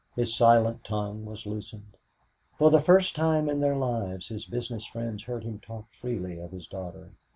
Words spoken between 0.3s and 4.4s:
silent tongue was loosened. For the first time in their lives,